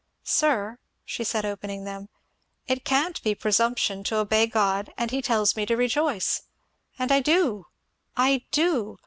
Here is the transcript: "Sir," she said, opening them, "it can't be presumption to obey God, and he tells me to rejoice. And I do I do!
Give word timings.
"Sir," 0.23 0.79
she 1.05 1.23
said, 1.23 1.45
opening 1.45 1.83
them, 1.83 2.09
"it 2.65 2.83
can't 2.83 3.21
be 3.21 3.35
presumption 3.35 4.03
to 4.05 4.17
obey 4.17 4.47
God, 4.47 4.91
and 4.97 5.11
he 5.11 5.21
tells 5.21 5.55
me 5.55 5.63
to 5.67 5.77
rejoice. 5.77 6.41
And 6.97 7.11
I 7.11 7.19
do 7.19 7.67
I 8.17 8.47
do! 8.49 8.99